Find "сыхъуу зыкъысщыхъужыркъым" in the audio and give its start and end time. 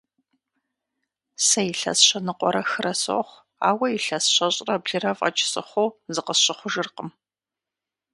5.51-7.09